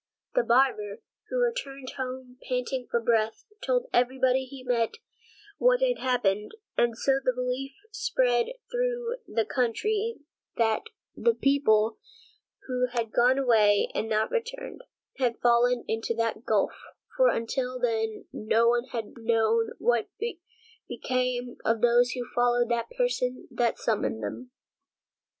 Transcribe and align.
The 0.33 0.41
barber, 0.43 1.03
who 1.29 1.35
returned 1.37 1.91
home 1.91 2.39
panting 2.49 2.87
for 2.89 2.99
breath, 2.99 3.45
told 3.63 3.85
everybody 3.93 4.45
he 4.45 4.63
met 4.63 4.95
what 5.59 5.81
had 5.83 5.99
happened 5.99 6.53
and 6.75 6.97
so 6.97 7.19
the 7.23 7.31
belief 7.31 7.73
spread 7.91 8.47
through 8.71 9.17
the 9.27 9.45
country 9.45 10.15
that 10.57 10.81
the 11.15 11.35
people, 11.35 11.99
who 12.65 12.87
had 12.91 13.11
gone 13.11 13.37
away 13.37 13.91
and 13.93 14.09
not 14.09 14.31
returned, 14.31 14.81
had 15.19 15.39
fallen 15.39 15.85
into 15.87 16.15
that 16.15 16.45
gulf, 16.47 16.73
for 17.15 17.27
until 17.27 17.79
then 17.79 18.25
no 18.33 18.69
one 18.69 18.85
had 18.85 19.13
known 19.19 19.69
what 19.77 20.07
became 20.89 21.57
of 21.63 21.81
those 21.81 22.09
who 22.13 22.25
followed 22.33 22.69
the 22.69 22.83
person 22.97 23.47
that 23.51 23.77
summoned 23.77 24.23
them. 24.23 24.49